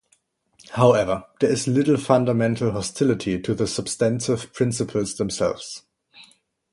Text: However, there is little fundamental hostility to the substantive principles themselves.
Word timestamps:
However, 0.71 1.25
there 1.39 1.51
is 1.51 1.67
little 1.67 1.95
fundamental 1.95 2.71
hostility 2.71 3.39
to 3.39 3.53
the 3.53 3.67
substantive 3.67 4.51
principles 4.51 5.15
themselves. 5.17 5.83